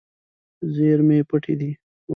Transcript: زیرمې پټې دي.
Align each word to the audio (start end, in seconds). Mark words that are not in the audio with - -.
زیرمې 0.73 1.19
پټې 1.29 1.53
دي. 1.59 1.69